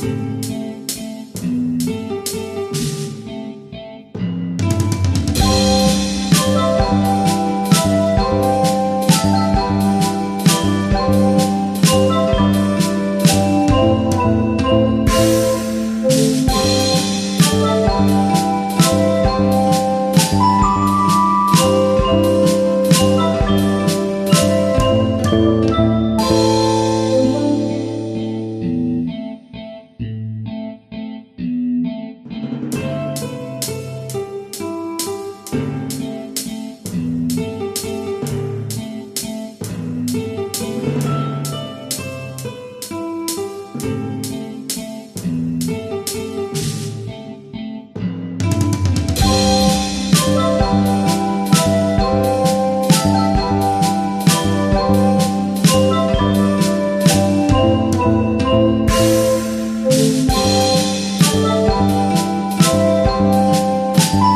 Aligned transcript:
Música 0.00 0.38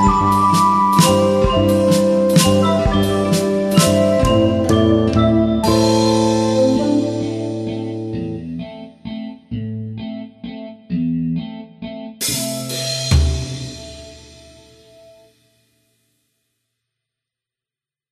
Música 0.02 0.71